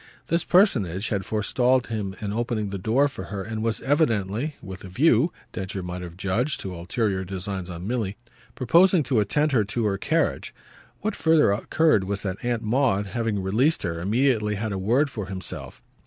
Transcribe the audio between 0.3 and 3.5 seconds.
personage had forestalled him in opening the door for her